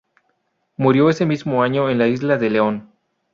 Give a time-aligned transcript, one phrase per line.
[0.77, 2.89] Murió ese mismo año en la Isla de León.